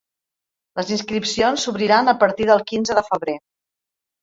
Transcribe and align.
Les 0.79 0.89
inscripcions 0.95 1.67
s’obriran 1.67 2.11
a 2.15 2.17
partir 2.25 2.49
del 2.53 2.65
quinze 2.73 2.99
de 3.03 3.07
febrer. 3.13 3.39